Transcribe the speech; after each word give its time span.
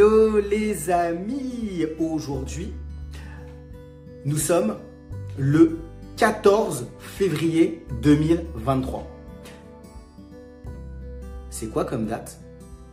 Hello 0.00 0.40
les 0.40 0.88
amis 0.88 1.84
Aujourd'hui, 1.98 2.72
nous 4.24 4.38
sommes 4.38 4.78
le 5.36 5.78
14 6.16 6.86
février 6.98 7.84
2023. 8.00 9.06
C'est 11.50 11.66
quoi 11.66 11.84
comme 11.84 12.06
date? 12.06 12.40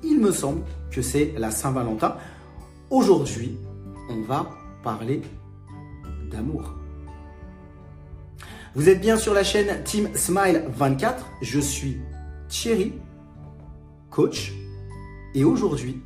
Il 0.04 0.20
me 0.20 0.34
semble 0.34 0.64
que 0.92 1.02
c'est 1.02 1.34
la 1.38 1.50
Saint-Valentin. 1.50 2.18
Aujourd'hui, 2.89 3.58
on 4.10 4.24
va 4.24 4.50
parler 4.84 5.21
d'amour. 6.30 6.74
Vous 8.76 8.89
êtes 8.89 9.00
bien 9.00 9.16
sur 9.16 9.34
la 9.34 9.46
chaîne 9.46 9.82
Team 9.86 10.10
Smile 10.14 10.66
24. 10.76 11.26
Je 11.42 11.62
suis 11.62 12.02
Thierry, 12.50 12.92
coach. 14.10 14.52
Et 15.36 15.46
aujourd'hui, 15.46 16.02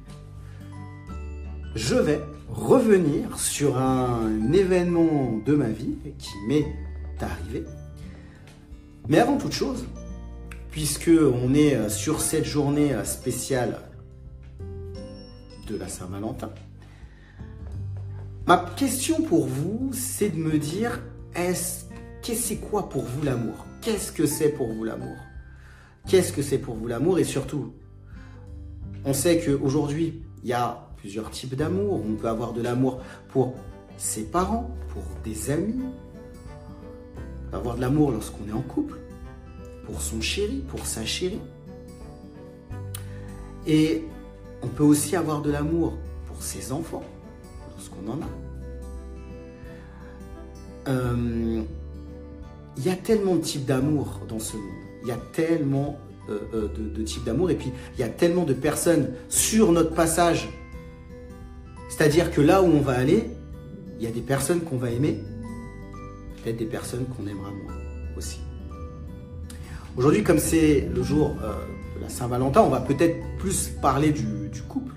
je 1.76 1.96
vais 1.96 2.22
revenir 2.50 3.40
sur 3.40 3.78
un 3.78 4.52
événement 4.52 5.40
de 5.46 5.56
ma 5.56 5.70
vie 5.70 5.96
qui 6.18 6.34
m'est 6.48 6.68
arrivé. 7.20 7.64
Mais 9.08 9.20
avant 9.20 9.38
toute 9.38 9.54
chose, 9.54 9.86
puisque 10.70 11.12
on 11.12 11.54
est 11.54 11.90
sur 11.90 12.22
cette 12.22 12.46
journée 12.46 12.94
spéciale 13.04 13.80
de 15.68 15.78
la 15.78 15.88
Saint-Valentin, 15.88 16.52
ma 18.48 18.58
question 18.76 19.22
pour 19.22 19.46
vous, 19.46 19.92
c'est 19.94 20.30
de 20.30 20.38
me 20.38 20.58
dire 20.58 21.02
est-ce 21.36 21.86
que 22.22 22.36
c'est 22.36 22.58
quoi 22.58 22.90
pour 22.90 23.04
vous 23.04 23.24
l'amour? 23.24 23.66
Qu'est-ce 23.82 24.12
que 24.12 24.26
c'est 24.26 24.50
pour 24.50 24.72
vous 24.72 24.84
l'amour? 24.84 25.16
Qu'est-ce 26.08 26.34
que 26.34 26.42
c'est 26.42 26.58
pour 26.58 26.76
vous 26.76 26.88
l'amour? 26.88 27.18
Et 27.18 27.24
surtout, 27.24 27.74
on 29.06 29.13
sait 29.13 29.40
qu'aujourd'hui, 29.40 30.22
il 30.44 30.50
y 30.50 30.54
a 30.54 30.91
plusieurs 31.02 31.32
types 31.32 31.55
d'amour. 31.55 32.02
On 32.07 32.13
peut 32.13 32.30
avoir 32.30 32.54
de 32.54 32.62
l'amour 32.62 33.02
pour 33.30 33.55
ses 33.98 34.24
parents, 34.24 34.70
pour 34.94 35.04
des 35.24 35.49
amis. 35.52 35.84
On 37.48 37.52
peut 37.52 37.57
avoir 37.57 37.76
de 37.76 37.82
l'amour 37.82 38.12
lorsqu'on 38.12 38.48
est 38.48 38.54
en 38.54 38.62
couple, 38.62 38.98
pour 39.85 40.02
son 40.02 40.22
chéri, 40.22 40.63
pour 40.70 40.85
sa 40.85 41.04
chérie. 41.04 41.41
Et 43.68 44.04
on 44.62 44.68
peut 44.68 44.84
aussi 44.84 45.16
avoir 45.16 45.41
de 45.41 45.52
l'amour 45.52 45.98
pour 46.27 46.41
ses 46.41 46.72
enfants, 46.72 47.04
lorsqu'on 47.72 48.12
en 48.12 48.22
a. 48.22 48.29
Euh, 50.88 51.62
il 52.77 52.85
y 52.85 52.90
a 52.90 52.96
tellement 52.96 53.35
de 53.35 53.41
types 53.41 53.66
d'amour 53.66 54.22
dans 54.27 54.40
ce 54.40 54.55
monde. 54.55 54.66
Il 55.04 55.10
y 55.10 55.12
a 55.12 55.20
tellement 55.34 55.98
euh, 56.29 56.40
euh, 56.54 56.68
de, 56.76 56.90
de 56.90 57.04
types 57.04 57.24
d'amour. 57.24 57.49
Et 57.49 57.55
puis, 57.55 57.72
il 57.96 57.99
y 57.99 58.04
a 58.04 58.10
tellement 58.10 58.44
de 58.44 58.54
personnes 58.54 59.10
sur 59.29 59.72
notre 59.72 59.94
passage 59.94 60.48
c'est-à-dire 62.02 62.32
que 62.32 62.41
là 62.41 62.63
où 62.63 62.66
on 62.66 62.82
va 62.82 62.94
aller, 62.94 63.30
il 63.99 64.03
y 64.03 64.07
a 64.07 64.12
des 64.12 64.22
personnes 64.22 64.62
qu'on 64.62 64.78
va 64.78 64.90
aimer, 64.90 65.19
peut-être 66.44 66.57
des 66.57 66.66
personnes 66.66 67.06
qu'on 67.06 67.28
aimera 67.28 67.52
moins 67.52 67.75
aussi. 68.18 68.40
Aujourd'hui, 69.96 70.24
comme 70.24 70.40
c'est 70.40 70.90
le 70.91 71.03
jour 71.03 71.35
euh, 71.44 71.53
de 71.96 72.02
la 72.02 72.09
Saint-Valentin, 72.09 72.62
on 72.62 72.69
va 72.69 72.79
peut-être 72.79 73.18
plus 73.38 73.69
parler 73.84 74.12
du, 74.12 74.25
couple. 74.68 74.96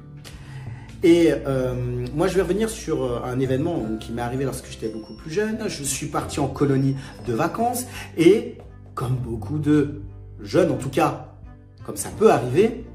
Et 1.02 1.28
euh, 1.30 1.75
moi, 2.14 2.27
je 2.27 2.36
vais 2.36 2.41
revenir 2.41 2.70
sur 2.70 3.05
euh, 3.05 3.20
un 3.22 3.38
événement 3.38 3.82
qui 4.00 4.10
m'est 4.12 4.22
arrivé 4.22 4.47
lorsque 4.47 4.70
j'étais 4.70 4.88
beaucoup 4.88 5.12
plus 5.12 5.30
jeune. 5.30 5.58
Je 5.69 5.82
suis 5.82 6.06
parti 6.06 6.41
en 6.41 6.48
colonie 6.48 6.97
de 7.27 7.34
vacances 7.34 7.84
et, 8.16 8.56
comme 8.94 9.16
beaucoup 9.16 9.58
de 9.58 10.00
jeunes, 10.41 10.70
en 10.70 10.78
tout 10.78 10.88
cas, 10.88 11.36
comme 11.84 11.97
ça 11.97 12.08
peut 12.19 12.32
arriver, 12.32 12.86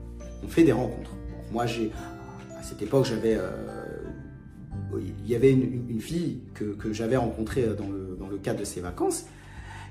on 0.44 0.48
fait 0.48 0.64
des 0.64 0.72
rencontres. 0.72 1.12
moi, 1.52 1.68
j'ai 1.68 1.92
à 2.60 2.64
cette 2.64 2.82
époque, 2.82 3.06
j'avais 3.06 3.38
il 4.98 5.30
y 5.30 5.36
avait 5.36 5.52
une, 5.52 6.02
fille 6.02 6.40
que, 6.54 6.94
j'avais 6.94 7.18
rencontrée 7.18 7.66
dans 7.78 7.88
le, 7.88 8.18
dans 8.20 8.28
le, 8.28 8.38
cadre 8.38 8.60
de 8.60 8.66
ces 8.66 8.82
vacances. 8.82 9.26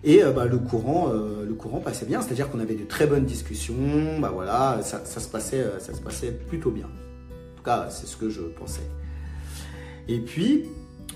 Et 0.05 0.23
euh, 0.23 0.33
bah, 0.33 0.47
le, 0.47 0.59
courant, 0.59 1.11
euh, 1.13 1.45
le 1.47 1.55
courant 1.55 1.81
passait 1.81 2.07
bien, 2.07 2.23
c'est-à-dire 2.23 2.51
qu'on 2.51 2.61
avait 2.61 2.75
de 2.75 2.85
très 2.85 3.07
bonnes 3.07 3.25
discussions, 3.25 4.21
bah, 4.21 4.31
voilà, 4.33 4.81
ça, 4.83 5.05
se 5.05 5.29
passait, 5.29 5.61
euh, 5.61 5.81
ça 5.81 5.95
se 5.95 6.01
passait 6.01 6.33
plutôt 6.33 6.71
bien. 6.71 6.87
En 6.87 7.57
tout 7.57 7.65
cas, 7.65 7.89
c'est 7.91 8.07
ce 8.07 8.17
que 8.17 8.31
je 8.31 8.43
pensais. 8.43 8.89
Et 10.07 10.21
puis, 10.21 10.65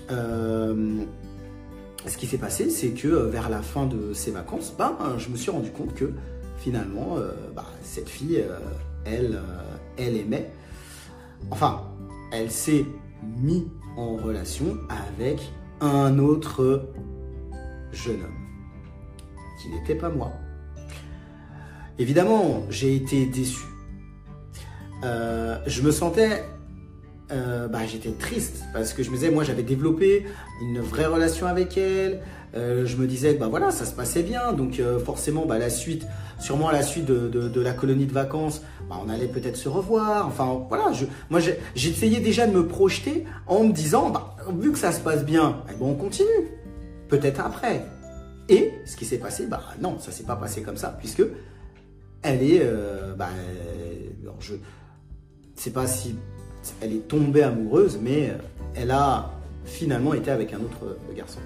ce 0.09 2.17
qui 2.17 2.27
s'est 2.27 2.37
passé, 2.37 2.69
c'est 2.69 2.89
que 2.89 3.07
vers 3.07 3.49
la 3.49 3.61
fin 3.61 3.85
de 3.85 4.13
ces 4.13 4.31
vacances, 4.31 4.73
bah, 4.77 4.97
je 5.17 5.29
me 5.29 5.37
suis 5.37 5.49
rendu 5.49 5.71
compte 5.71 5.95
que 5.95 6.11
finalement, 6.57 7.17
bah, 7.55 7.65
cette 7.81 8.09
fille, 8.09 8.43
elle, 9.05 9.39
elle 9.97 10.17
aimait, 10.17 10.51
enfin, 11.49 11.81
elle 12.31 12.51
s'est 12.51 12.85
mis 13.41 13.67
en 13.97 14.15
relation 14.15 14.77
avec 14.89 15.39
un 15.81 16.17
autre 16.19 16.89
jeune 17.91 18.21
homme 18.21 18.43
qui 19.61 19.69
n'était 19.69 19.95
pas 19.95 20.09
moi. 20.09 20.31
Évidemment, 21.99 22.63
j'ai 22.69 22.95
été 22.95 23.25
déçu. 23.25 23.65
Euh, 25.03 25.57
je 25.67 25.81
me 25.81 25.91
sentais, 25.91 26.43
euh, 27.31 27.67
bah, 27.67 27.85
j'étais 27.85 28.11
triste 28.11 28.63
parce 28.73 28.93
que 28.93 29.03
je 29.03 29.09
me 29.09 29.15
disais, 29.15 29.29
moi, 29.29 29.43
j'avais 29.43 29.63
développé 29.63 30.25
une 30.61 30.79
vraie 30.79 31.05
relation 31.05 31.45
avec 31.45 31.77
elle. 31.77 32.21
Euh, 32.55 32.85
je 32.85 32.97
me 32.97 33.07
disais, 33.07 33.33
bah 33.33 33.47
voilà, 33.49 33.71
ça 33.71 33.85
se 33.85 33.93
passait 33.93 34.23
bien, 34.23 34.53
donc 34.53 34.81
forcément, 35.03 35.45
bah, 35.45 35.57
la 35.57 35.69
suite, 35.69 36.05
sûrement 36.39 36.69
la 36.69 36.83
suite 36.83 37.05
de, 37.05 37.61
la 37.61 37.73
colonie 37.73 38.05
de 38.05 38.13
vacances, 38.13 38.61
bah, 38.89 38.97
on 39.03 39.09
allait 39.09 39.27
peut-être 39.27 39.57
se 39.57 39.69
revoir. 39.69 40.27
Enfin, 40.27 40.65
voilà, 40.69 40.91
moi, 41.29 41.39
j'essayais 41.75 42.19
déjà 42.19 42.45
de 42.45 42.53
me 42.53 42.67
projeter 42.67 43.25
en 43.47 43.63
me 43.63 43.73
disant, 43.73 44.09
bah, 44.09 44.35
vu 44.59 44.71
que 44.71 44.77
ça 44.77 44.91
se 44.91 44.99
passe 44.99 45.25
bien, 45.25 45.63
eh 45.69 45.73
ben, 45.73 45.85
on 45.85 45.95
continue. 45.95 46.27
Peut-être 47.09 47.41
après. 47.41 47.85
Et 48.49 48.71
ce 48.85 48.97
qui 48.97 49.05
s'est 49.05 49.17
passé, 49.17 49.47
bah 49.47 49.61
non, 49.81 49.97
ça 49.99 50.11
s'est 50.11 50.23
pas 50.23 50.35
passé 50.35 50.61
comme 50.61 50.77
ça, 50.77 50.95
puisque 50.99 51.23
elle 52.21 52.43
est, 52.43 52.61
euh, 52.61 53.13
bah, 53.15 53.29
je 54.39 54.55
sais 55.55 55.71
pas 55.71 55.87
si 55.87 56.15
elle 56.81 56.93
est 56.93 57.07
tombée 57.07 57.43
amoureuse, 57.43 57.99
mais 58.01 58.29
euh, 58.29 58.37
elle 58.75 58.91
a 58.91 59.31
finalement 59.65 60.13
été 60.13 60.31
avec 60.31 60.53
un 60.53 60.59
autre 60.59 60.97
garçon. 61.15 61.39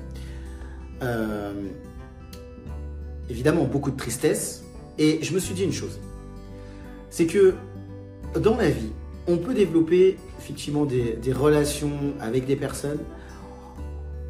Euh, 1.01 1.53
évidemment, 3.29 3.65
beaucoup 3.65 3.91
de 3.91 3.97
tristesse, 3.97 4.63
et 4.97 5.19
je 5.21 5.33
me 5.33 5.39
suis 5.39 5.53
dit 5.53 5.63
une 5.63 5.73
chose, 5.73 5.99
c'est 7.09 7.27
que 7.27 7.53
dans 8.35 8.55
la 8.55 8.69
vie, 8.69 8.91
on 9.27 9.37
peut 9.37 9.53
développer 9.53 10.17
effectivement 10.39 10.85
des, 10.85 11.33
relations 11.33 12.13
avec 12.19 12.45
des 12.45 12.55
personnes, 12.55 12.99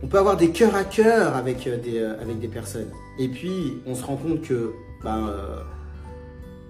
on 0.04 0.08
peut 0.08 0.18
avoir 0.18 0.38
des 0.38 0.52
cœurs 0.52 0.76
à 0.76 0.84
cœur 0.84 1.36
avec 1.36 1.66
euh, 1.68 1.78
des, 1.78 2.00
euh, 2.00 2.22
avec 2.22 2.40
des 2.40 2.48
personnes, 2.48 2.90
et 3.20 3.28
puis 3.28 3.82
on 3.86 3.96
se 3.96 4.04
rend 4.04 4.16
compte 4.16 4.42
que 4.42 4.74
ben, 5.04 5.28
euh, 5.28 5.62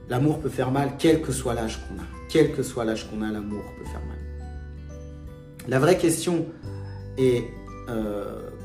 l'amour 0.09 0.39
peut 0.39 0.49
faire 0.49 0.71
mal, 0.71 0.91
quel 0.99 1.21
que 1.21 1.31
soit 1.31 1.53
l'âge 1.53 1.79
qu'on 1.87 1.95
a. 1.95 2.05
Quel 2.29 2.53
que 2.53 2.61
soit 2.61 2.83
l'âge 2.83 3.09
qu'on 3.09 3.21
a, 3.21 3.31
l'amour 3.31 3.63
peut 3.77 3.85
faire 3.85 4.01
mal. 4.05 4.17
La 5.67 5.79
vraie 5.79 5.97
question 5.97 6.45
est, 7.17 7.43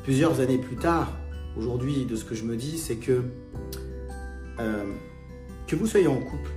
plusieurs 0.03 0.41
années 0.41 0.59
plus 0.59 0.75
tard, 0.75 1.13
aujourd'hui, 1.57 2.05
de 2.07 2.17
ce 2.17 2.25
que 2.25 2.35
je 2.35 2.45
me 2.45 2.57
dis, 2.57 2.79
c'est 2.79 2.97
que 2.97 3.23
que 5.73 5.77
vous 5.77 5.87
soyez 5.87 6.07
en 6.07 6.21
couple 6.21 6.51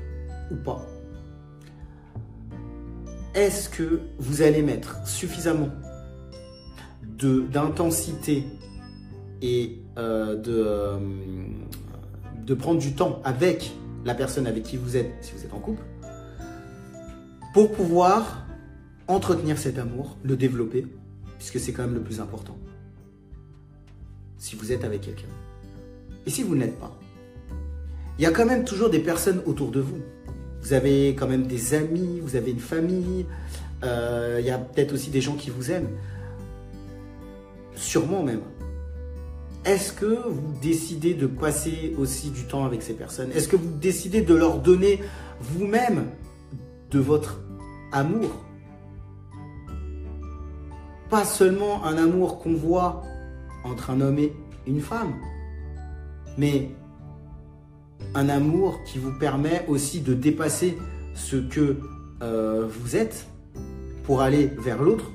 ou 0.52 0.56
pas, 0.56 0.86
est-ce 3.34 3.70
que 3.70 4.02
vous 4.20 4.42
allez 4.42 4.62
mettre 4.62 5.08
suffisamment 5.08 5.70
d'intensité 7.52 8.44
et 9.42 9.80
euh, 9.98 10.36
de, 10.36 10.52
euh, 10.54 10.98
de 12.46 12.54
prendre 12.54 12.80
du 12.80 12.94
temps 12.94 13.22
avec 13.24 13.72
la 14.04 14.16
personne 14.16 14.48
avec 14.48 14.64
qui 14.64 14.76
vous 14.76 14.98
êtes, 14.98 15.12
si 15.22 15.34
vous 15.34 15.46
êtes 15.46 15.54
en 15.54 15.60
couple, 15.60 15.82
pour 17.54 17.72
pouvoir 17.72 18.46
entretenir 19.08 19.58
cet 19.58 19.78
amour, 19.80 20.18
le 20.24 20.36
développer, 20.36 20.86
puisque 21.38 21.60
c'est 21.60 21.72
quand 21.72 21.84
même 21.84 21.94
le 21.94 22.02
plus 22.02 22.20
important? 22.20 22.58
Si 24.46 24.56
vous 24.56 24.72
êtes 24.72 24.84
avec 24.84 25.02
quelqu'un. 25.02 25.26
Et 26.28 26.30
si 26.30 26.44
vous 26.44 26.56
n'êtes 26.56 26.78
pas, 26.80 26.96
il 28.20 28.24
y 28.24 28.28
a 28.28 28.32
quand 28.32 28.46
même 28.46 28.64
toujours 28.64 28.92
des 28.92 29.00
personnes 29.00 29.42
autour 29.48 29.72
de 29.72 29.80
vous. 29.80 29.98
Vous 30.62 30.74
avez 30.74 31.16
quand 31.16 31.28
même 31.28 31.48
des 31.48 31.74
amis, 31.74 32.20
vous 32.20 32.36
avez 32.36 32.52
une 32.52 32.60
famille, 32.60 33.26
euh, 33.84 34.38
il 34.40 34.46
y 34.46 34.52
a 34.52 34.60
peut-être 34.60 34.94
aussi 34.94 35.10
des 35.10 35.20
gens 35.20 35.34
qui 35.34 35.50
vous 35.50 35.72
aiment. 35.72 35.90
Sûrement 37.76 38.22
même. 38.22 38.42
Est-ce 39.66 39.92
que 39.92 40.28
vous 40.30 40.54
décidez 40.62 41.16
de 41.16 41.26
passer 41.26 41.96
aussi 41.98 42.30
du 42.30 42.44
temps 42.44 42.66
avec 42.66 42.84
ces 42.84 42.94
personnes? 42.94 43.32
Est-ce 43.32 43.48
que 43.48 43.56
vous 43.56 43.72
décidez 43.82 44.22
de 44.22 44.36
leur 44.36 44.60
donner 44.60 45.02
vous-même 45.42 46.06
de 46.92 47.00
votre 47.00 47.42
amour? 47.92 48.30
Pas 51.10 51.26
seulement 51.26 51.84
un 51.84 51.98
amour 51.98 52.38
qu'on 52.38 52.54
voit 52.54 53.02
entre 53.66 53.90
un 53.90 54.02
homme 54.02 54.20
et 54.20 54.34
une 54.68 54.80
femme, 54.80 55.14
mais 56.38 56.70
un 58.14 58.30
amour 58.30 58.80
qui 58.86 59.00
vous 59.00 59.18
permet 59.18 59.66
aussi 59.68 60.02
de 60.02 60.14
dépasser 60.14 60.78
ce 61.14 61.38
que 61.38 61.80
euh, 62.22 62.68
vous 62.68 62.96
êtes 62.96 63.28
pour 64.04 64.22
aller 64.22 64.48
vers 64.58 64.82
l'autre 64.82 65.12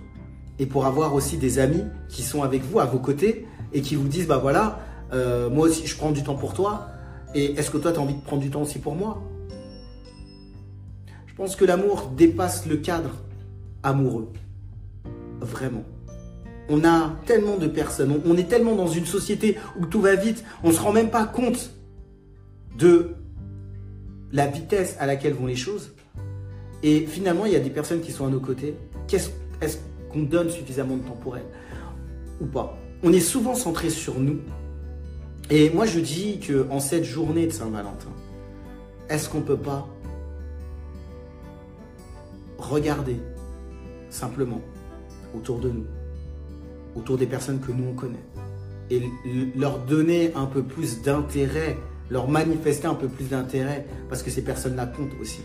et 0.58 0.66
pour 0.66 0.84
avoir 0.84 1.14
aussi 1.14 1.38
des 1.38 1.58
amis 1.58 1.84
qui 2.08 2.22
sont 2.22 2.42
avec 2.42 2.62
vous, 2.62 2.80
à 2.80 2.84
vos 2.84 2.98
côtés, 2.98 3.46
et 3.72 3.80
qui 3.80 3.94
vous 3.94 4.08
disent, 4.08 4.26
bah 4.26 4.38
voilà, 4.38 4.80
euh, 5.12 5.48
moi 5.48 5.68
aussi 5.68 5.86
je 5.86 5.96
prends 5.96 6.10
du 6.10 6.22
temps 6.22 6.34
pour 6.34 6.52
toi, 6.52 6.88
et 7.34 7.52
est-ce 7.52 7.70
que 7.70 7.78
toi 7.78 7.92
tu 7.92 7.98
as 7.98 8.02
envie 8.02 8.14
de 8.14 8.20
prendre 8.20 8.42
du 8.42 8.50
temps 8.50 8.62
aussi 8.62 8.78
pour 8.78 8.94
moi? 8.94 9.22
Je 11.26 11.34
pense 11.34 11.56
que 11.56 11.64
l'amour 11.64 12.10
dépasse 12.16 12.66
le 12.66 12.76
cadre 12.76 13.10
amoureux. 13.82 14.30
Vraiment. 15.40 15.84
On 16.72 16.84
a 16.84 17.16
tellement 17.26 17.56
de 17.56 17.66
personnes, 17.66 18.20
on 18.24 18.36
est 18.36 18.48
tellement 18.48 18.76
dans 18.76 18.86
une 18.86 19.04
société 19.04 19.58
où 19.78 19.86
tout 19.86 20.00
va 20.00 20.14
vite, 20.14 20.44
on 20.62 20.68
ne 20.68 20.72
se 20.72 20.80
rend 20.80 20.92
même 20.92 21.10
pas 21.10 21.24
compte 21.24 21.74
de 22.78 23.16
la 24.32 24.46
vitesse 24.46 24.96
à 25.00 25.06
laquelle 25.06 25.34
vont 25.34 25.46
les 25.46 25.56
choses. 25.56 25.92
Et 26.84 27.06
finalement, 27.06 27.44
il 27.44 27.52
y 27.52 27.56
a 27.56 27.60
des 27.60 27.70
personnes 27.70 28.00
qui 28.00 28.12
sont 28.12 28.24
à 28.24 28.30
nos 28.30 28.38
côtés. 28.38 28.76
Qu'est-ce, 29.08 29.30
est-ce 29.60 29.78
qu'on 30.10 30.22
donne 30.22 30.48
suffisamment 30.48 30.96
de 30.96 31.02
temps 31.02 31.18
pour 31.20 31.36
elles 31.36 31.50
Ou 32.40 32.46
pas? 32.46 32.78
On 33.02 33.12
est 33.12 33.20
souvent 33.20 33.56
centré 33.56 33.90
sur 33.90 34.20
nous. 34.20 34.38
Et 35.50 35.70
moi, 35.70 35.86
je 35.86 35.98
dis 35.98 36.38
que 36.38 36.66
cette 36.78 37.04
journée 37.04 37.46
de 37.46 37.52
Saint-Valentin, 37.52 38.12
est-ce 39.08 39.28
qu'on 39.28 39.40
peut 39.40 39.56
pas 39.56 39.88
regarder 42.58 43.16
simplement 44.10 44.60
autour 45.34 45.58
de 45.58 45.70
nous, 45.70 45.86
autour 46.96 47.18
des 47.18 47.26
personnes 47.26 47.60
que 47.60 47.72
nous 47.72 47.88
on 47.90 47.94
connaît, 47.94 48.24
et 48.90 49.02
leur 49.56 49.78
donner 49.78 50.32
un 50.34 50.46
peu 50.46 50.62
plus 50.62 51.02
d'intérêt, 51.02 51.76
leur 52.10 52.28
manifester 52.28 52.86
un 52.86 52.94
peu 52.94 53.08
plus 53.08 53.28
d'intérêt, 53.28 53.86
parce 54.08 54.22
que 54.22 54.30
ces 54.30 54.42
personnes-là 54.42 54.86
comptent 54.86 55.14
aussi. 55.20 55.42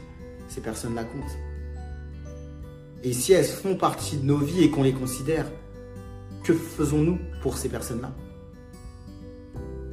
Ces 0.47 0.61
personnes-là 0.61 1.03
comptent. 1.03 1.37
Et 3.03 3.13
si 3.13 3.33
elles 3.33 3.45
font 3.45 3.75
partie 3.75 4.17
de 4.17 4.25
nos 4.25 4.37
vies 4.37 4.63
et 4.63 4.71
qu'on 4.71 4.83
les 4.83 4.93
considère, 4.93 5.45
que 6.43 6.53
faisons-nous 6.53 7.19
pour 7.41 7.57
ces 7.57 7.69
personnes-là? 7.69 8.11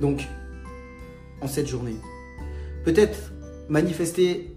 Donc, 0.00 0.26
en 1.43 1.46
cette 1.46 1.69
journée, 1.69 1.96
peut-être 2.84 3.32
manifester, 3.69 4.56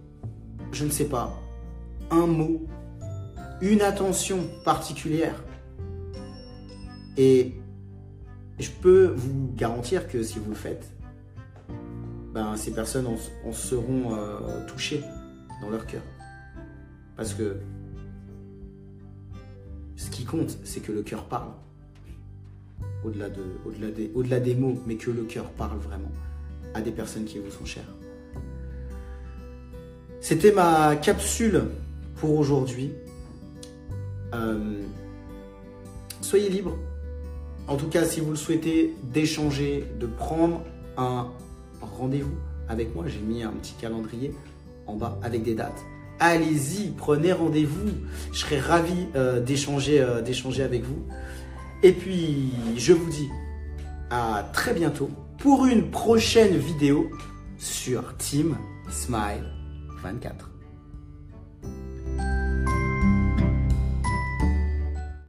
je 0.72 0.86
ne 0.86 0.90
sais 0.90 1.06
pas, 1.06 1.34
un 2.12 2.28
mot, 2.28 2.66
une 3.62 3.82
attention 3.82 4.40
particulière. 4.64 5.44
Et 7.18 7.54
je 8.60 8.70
peux 8.82 9.08
vous 9.16 9.52
garantir 9.56 10.08
que 10.08 10.24
si 10.24 10.40
vous 10.40 10.50
le 10.50 10.56
faites, 10.56 10.90
ben, 12.34 12.56
ces 12.58 12.72
personnes 12.72 13.08
en, 13.08 13.54
seront 13.54 14.16
euh, 14.16 14.66
touchées 14.68 15.02
dans 15.62 15.70
leur 15.70 15.86
cœur. 15.86 16.02
Parce 17.16 17.34
que 17.34 17.58
ce 19.96 20.10
qui 20.10 20.26
compte, 20.26 20.58
c'est 20.64 20.82
que 20.82 20.92
le 20.92 21.02
cœur 21.02 21.26
parle. 21.26 21.52
Au-delà 23.06 23.30
de, 23.30 23.44
au-delà 23.66 23.92
des, 23.92 24.12
au-delà 24.16 24.40
des 24.40 24.56
mots, 24.56 24.78
mais 24.86 24.96
que 24.96 25.12
le 25.12 25.24
cœur 25.24 25.50
parle 25.52 25.78
vraiment 25.78 26.12
à 26.74 26.82
des 26.82 26.92
personnes 26.92 27.24
qui 27.24 27.40
vous 27.40 27.52
sont 27.52 27.66
chères. 27.66 27.84
C'était 30.20 30.52
ma 30.52 30.96
capsule 30.96 31.66
pour 32.16 32.38
aujourd'hui. 32.38 32.92
Euh, 34.34 34.82
soyez 36.22 36.50
libre. 36.50 36.76
En 37.68 37.78
tout 37.78 37.88
cas, 37.88 38.06
si 38.06 38.20
vous 38.20 38.32
le 38.32 38.36
souhaitez, 38.36 38.94
d'échanger, 39.04 39.86
de 40.00 40.06
prendre 40.06 40.62
un 40.98 41.32
rendez-vous 41.82 42.36
avec 42.70 42.94
moi. 42.96 43.06
J'ai 43.08 43.20
mis 43.20 43.44
un 43.44 43.52
petit 43.52 43.74
calendrier 43.80 44.34
en 44.88 44.96
bas 44.96 45.18
avec 45.24 45.44
des 45.44 45.56
dates. 45.56 45.84
Allez-y, 46.20 46.92
prenez 46.92 47.34
rendez-vous. 47.34 47.90
Je 48.32 48.40
serai 48.40 48.60
ravi 48.60 49.08
euh, 49.16 49.40
d'échanger, 49.42 50.00
euh, 50.00 50.22
d'échanger 50.22 50.64
avec 50.64 50.84
vous. 50.84 51.04
Et 51.84 51.92
puis, 51.92 52.52
je 52.78 52.94
vous 52.94 53.10
dis 53.10 53.30
à 54.10 54.48
très 54.54 54.74
bientôt 54.74 55.10
pour 55.40 55.66
une 55.66 55.90
prochaine 55.90 56.56
vidéo 56.58 57.10
sur 57.58 58.16
Team 58.18 58.58
Smile 58.90 59.52
24. 60.04 60.55